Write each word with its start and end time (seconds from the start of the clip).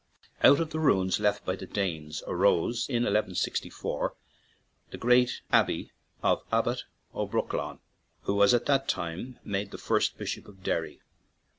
Out 0.41 0.59
of 0.59 0.71
the 0.71 0.79
ruins 0.79 1.19
left 1.19 1.45
by 1.45 1.55
the 1.55 1.67
Danes 1.67 2.23
arose 2.25 2.89
in 2.89 3.03
1 3.03 3.13
164 3.13 4.15
the 4.89 4.97
"Great 4.97 5.41
Abbey 5.51 5.91
of 6.23 6.41
Abbot 6.51 6.85
O'Brolchain/' 7.13 7.81
who 8.23 8.33
was 8.33 8.55
at 8.55 8.65
that 8.65 8.87
time 8.87 9.37
made 9.45 9.69
the 9.69 9.77
first 9.77 10.17
bishop 10.17 10.47
of 10.47 10.63
Derry. 10.63 11.01